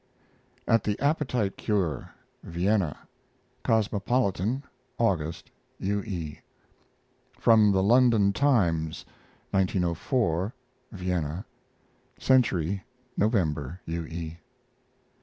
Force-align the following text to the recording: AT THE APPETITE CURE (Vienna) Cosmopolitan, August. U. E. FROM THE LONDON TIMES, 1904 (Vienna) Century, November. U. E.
AT 0.67 0.83
THE 0.83 0.99
APPETITE 0.99 1.57
CURE 1.57 2.09
(Vienna) 2.41 2.97
Cosmopolitan, 3.63 4.63
August. 4.97 5.51
U. 5.79 6.01
E. 6.01 6.39
FROM 7.39 7.71
THE 7.71 7.83
LONDON 7.83 8.33
TIMES, 8.33 9.05
1904 9.51 10.55
(Vienna) 10.91 11.45
Century, 12.17 12.83
November. 13.15 13.79
U. 13.85 14.03
E. 14.07 14.39